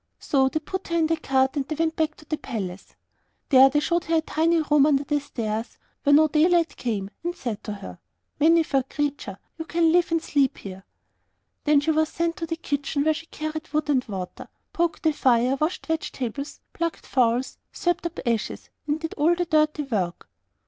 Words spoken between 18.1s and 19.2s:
the ashes, and did